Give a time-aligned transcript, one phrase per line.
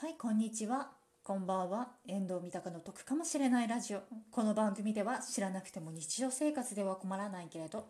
[0.00, 0.92] はい、こんにちは。
[1.22, 1.90] こんばんは。
[2.08, 4.00] 遠藤三鷹の得かもしれないラジオ。
[4.30, 7.84] この番組では知らなくても日常生活では困らないけれど、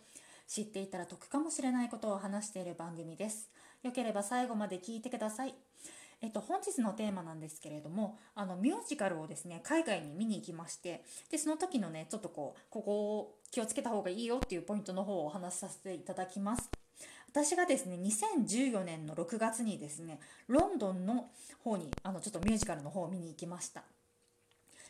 [0.48, 3.48] 知っていたら得かもしれないことを話している番組です。
[3.84, 5.54] よければ最後まで聞いてください。
[6.20, 16.79] えっと、本日のテーマなんですけれども、あの、ミュージカルをですね、海外に見に行きまして、で、その時のね、ちょっとこう、ここを気をつけた方がいいよっていうポイントの方をお話しさせていただきます。
[17.32, 20.18] 私がですね2014年の6月にですね
[20.48, 21.28] ロンドンの
[21.62, 23.82] 方にあのちょっとミュージカルの方を見に行きました。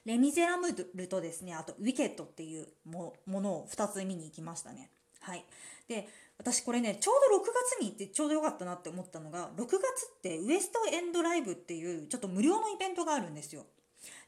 [0.07, 4.89] レ・ミゼラブルとですねあとウィケットっていうものを2つ見に行きましたね。
[5.21, 5.45] はい。
[5.87, 13.67] で私これねちょうど6月に行ってちょうどよかったなって思ったのが6月ってウエストエンドライブっていうちょっと無料のイベントがあるんですよ。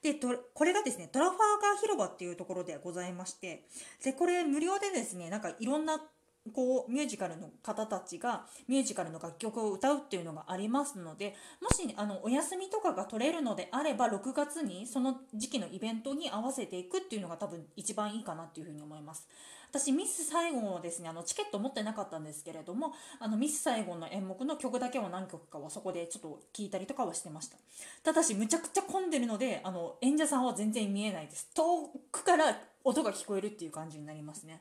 [0.02, 3.64] でこれがですねトラファーガー広場っていうところでございまして
[4.04, 6.02] でこれ無料でですねなんかいろんな
[6.50, 19.28] こうミュージカルの方たちがミュージカルの楽曲を歌うっていうのがありますのでもしあのお休みとかが取れるのであれば6月にその時期のイベントに合わせていくっていうのが多分一番いいかなっていうふうに思います。
[19.70, 27.56] 私ミス・サイゴンはですねあのチケット持ってなかったんですけれどもあのミス・サイゴンの演目の曲だけを何曲かはそこでちょっと聞いたりとかはしてました。
[28.02, 31.48] ただしむちゃくちゃ混んでるのであの演者さんは全然見えないです。
[31.54, 34.60] 遠くから音が聞こえるっていう感じになりますね。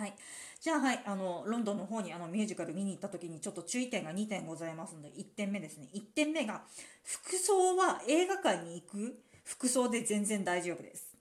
[0.00, 0.14] はい。
[0.62, 5.88] じゃあ、はい、あの、ロンドンの方にあのミュージカル見に行った時にちょっと注意点が2点ございますので、1点目ですね。
[5.92, 6.62] 1点目が、
[7.04, 11.14] 服装は映画館に行く服装で全然大丈夫です。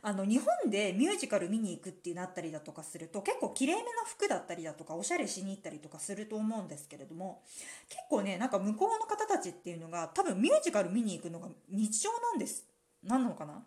[0.00, 7.42] あの、日本でミュージカル見に行くってなったりだとかすると、結構綺麗めな服だったりだとか、おしゃれしに行ったりとかすると思うんですけれども、
[7.90, 12.64] 結構ね、なんか向こうの方たちっていうのが、多分ミュージカル見に行くのが日常なんです。
[13.02, 13.62] 何なのかな？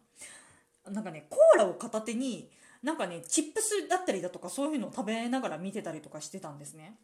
[0.91, 2.49] なんかね、コーラを片手に、
[2.81, 6.97] なんかね、チップスだったりだとかそういうのを食べながら見てたりとかしてたんですね。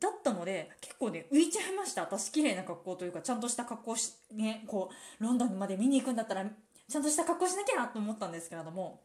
[0.00, 2.02] だったので、結構ね、浮いちゃいました。
[2.02, 9.00] 私、綺麗な格好というか、ちゃんとした格好し、ね、こう、ロンドンまで見に行くんだったら、ちゃんとした格好しなきゃと思ったんですけれども、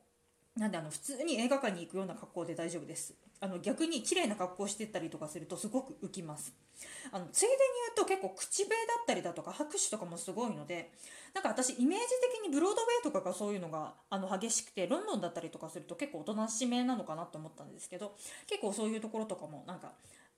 [0.58, 3.14] なんで、あの、普通に映画館に行くような格好で大丈夫です。
[3.39, 6.54] あの、逆に綺麗な格好してったりとかすると、すごく浮きます。
[7.11, 10.92] あの、ついでに言うと、結構口笛だったりだとか、拍手とかもすごいので、
[11.37, 18.15] なんか私イメージ的にブロードウェイとかがそういうのがあの激しくてロンドンだったりとかすると結構おとなしめなのかなと思ったんですけど
[18.48, 19.92] 結構そういうところとかもなんか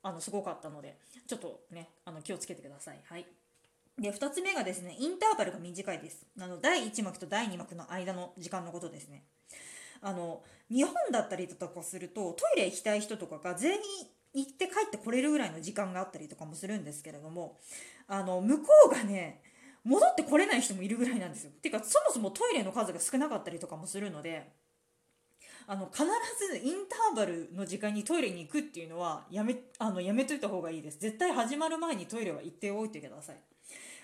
[0.04, 3.26] あのすごかったのでちょっとねあの気をつけてくださいはい
[3.98, 9.24] で2つ目がですねインターバルが短いですあの第1幕と第2幕の間の時間のことですね
[10.02, 13.82] あの日本だったりとかするとトイレ行きたい人とかが全員
[14.34, 17.58] 行って帰ってこれるぐらいの時間があったりとかもするんですけれども
[18.08, 19.42] あの向こうがね
[19.84, 21.52] 戻ってこれない人もいるぐらいなんですよ。
[21.62, 24.52] てかそもそもトイレの数が少なかったりとかもするので
[25.68, 31.00] あの必ずインターバルの時間にトイレに行くっていうのはやめあのやめといた方がいいです。
[31.00, 33.38] 絶対始まる前にトイレは行っておいてください。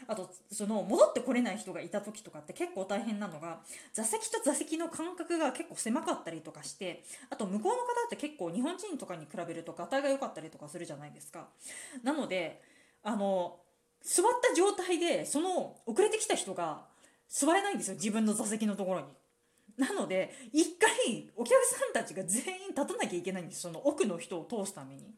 [0.08, 3.60] あとその戻ってこれない人がいた時とかって結構大変なのが
[3.94, 11.48] 座席と座席の間隔が結構狭かったりとかしてあと向こうの方って結構日本人とかに比べるとガタが良かったりとかするじゃないですか。
[12.04, 12.62] なので
[13.04, 13.60] あの
[14.02, 16.86] 座った状態でその遅れてきた人が
[17.28, 19.08] 座れないんですよ自分の座席のところに。
[19.78, 25.14] なので一回お客さんたちが全員立たなきゃいけないんですその奥の人を通すために。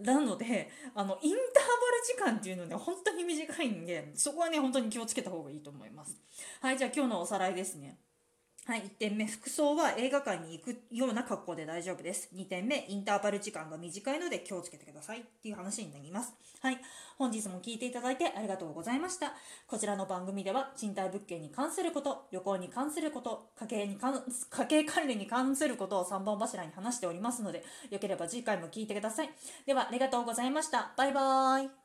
[0.00, 6.16] なのであのインターバル時間っていうのはね本当に短いんでそこはね本当に気をつけた方がいいと思います。
[6.60, 7.98] はいじゃあ今日のおさらいですね。
[8.66, 12.30] はい、1点目、服装は映画館に行くような格好で大丈夫です。
[12.34, 16.32] 2点目、インターバル時間が短いので気をつけてくださいっていう話になります。
[16.62, 16.80] はい、
[17.18, 19.34] 本日も聞いていただいてありがとうございました。
[19.66, 29.30] こちらの番組では賃貸物件に関すること、旅行に関すること、家計に関家計管理に関することを3本柱に話しておりますので、よければ次回も聞いてください。
[29.66, 30.92] では、ありがとうございました。
[30.96, 31.70] バイバーイ。